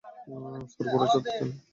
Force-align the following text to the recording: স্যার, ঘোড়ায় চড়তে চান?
স্যার, 0.71 0.85
ঘোড়ায় 0.91 1.09
চড়তে 1.13 1.31
চান? 1.31 1.49